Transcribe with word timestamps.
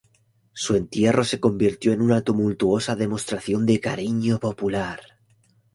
Su 0.53 0.75
entierro 0.75 1.23
se 1.23 1.39
convirtió 1.39 1.93
en 1.93 2.01
una 2.01 2.23
tumultuosa 2.23 2.95
demostración 2.95 3.67
de 3.67 3.79
cariño 3.79 4.39
popular. 4.39 4.99